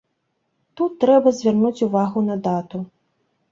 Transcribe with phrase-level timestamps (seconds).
[0.81, 2.85] Тут трэба звярнуць увагу на дату.